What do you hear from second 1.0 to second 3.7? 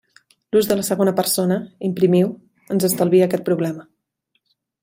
persona, imprimiu, ens estalvia aquest